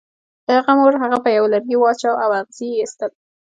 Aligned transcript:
د 0.45 0.47
هغه 0.57 0.71
مور 0.79 0.93
هغه 1.03 1.17
په 1.23 1.29
یوه 1.37 1.51
لرګي 1.53 1.77
واچاو 1.79 2.21
او 2.23 2.29
اغزي 2.41 2.67
یې 2.71 2.79
ایستل 2.81 3.11